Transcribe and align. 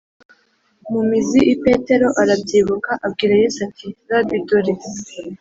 Mu 0.91 1.01
mizi 1.09 1.39
i 1.53 1.55
petero 1.63 2.07
arabyibuka 2.21 2.91
abwira 3.05 3.33
yesu 3.41 3.59
ati 3.67 3.87
rabi 4.09 4.37
dore 4.47 4.73